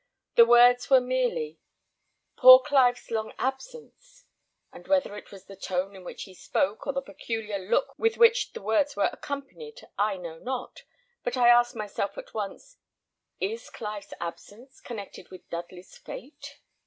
[0.35, 1.59] The words were merely,
[2.35, 4.25] 'Poor Clive's long absence;'
[4.73, 8.17] and whether it was the tone in which he spoke, or the peculiar look with
[8.17, 10.85] which the words were accompanied, I know not;
[11.23, 12.77] but I asked myself at once,
[13.39, 16.57] 'Is Clive's absence connected with Dudley's fate?'"